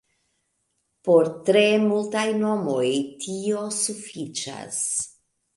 [1.09, 2.89] Por tre multaj nomoj
[3.27, 4.85] tio sufiĉas.